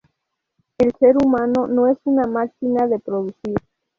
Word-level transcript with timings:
El 0.79 0.93
ser 0.93 1.15
humano 1.23 1.67
no 1.67 1.85
es 1.87 1.99
una 2.05 2.25
máquina 2.25 2.87
de 2.87 2.97
producir. 2.97 3.55